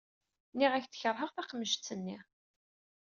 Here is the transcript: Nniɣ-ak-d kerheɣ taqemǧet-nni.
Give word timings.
Nniɣ-ak-d 0.53 0.93
kerheɣ 1.01 1.29
taqemǧet-nni. 1.31 2.17